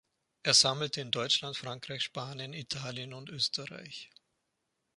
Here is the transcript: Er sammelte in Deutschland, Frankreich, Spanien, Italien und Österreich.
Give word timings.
Er 0.41 0.55
sammelte 0.55 0.99
in 0.99 1.11
Deutschland, 1.11 1.55
Frankreich, 1.55 2.01
Spanien, 2.01 2.53
Italien 2.53 3.13
und 3.13 3.29
Österreich. 3.29 4.09